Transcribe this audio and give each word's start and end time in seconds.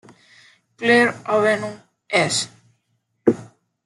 Clair 0.77 1.09
Avenue 1.27 1.77
East. 2.11 2.49